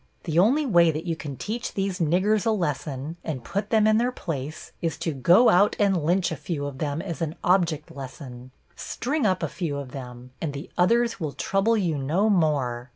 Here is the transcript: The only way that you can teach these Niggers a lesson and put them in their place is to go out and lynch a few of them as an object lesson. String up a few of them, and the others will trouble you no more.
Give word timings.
The 0.23 0.39
only 0.39 0.65
way 0.65 0.89
that 0.89 1.05
you 1.05 1.15
can 1.15 1.37
teach 1.37 1.75
these 1.75 1.99
Niggers 1.99 2.43
a 2.47 2.49
lesson 2.49 3.17
and 3.23 3.43
put 3.43 3.69
them 3.69 3.85
in 3.85 3.99
their 3.99 4.11
place 4.11 4.71
is 4.81 4.97
to 4.97 5.13
go 5.13 5.49
out 5.49 5.75
and 5.77 6.03
lynch 6.03 6.31
a 6.31 6.35
few 6.35 6.65
of 6.65 6.79
them 6.79 7.03
as 7.03 7.21
an 7.21 7.35
object 7.43 7.91
lesson. 7.95 8.49
String 8.75 9.27
up 9.27 9.43
a 9.43 9.47
few 9.47 9.77
of 9.77 9.91
them, 9.91 10.31
and 10.41 10.53
the 10.53 10.71
others 10.75 11.19
will 11.19 11.33
trouble 11.33 11.77
you 11.77 11.99
no 11.99 12.31
more. 12.31 12.89